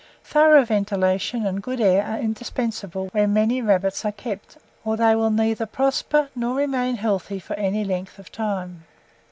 [0.23, 5.29] Thorough ventilation and good air are indispensable where many rabbits are kept, or they will
[5.29, 8.85] neither prosper nor remain healthy for any length of time.